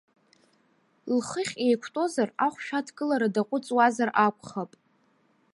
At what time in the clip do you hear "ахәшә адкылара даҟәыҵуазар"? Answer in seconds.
2.45-4.09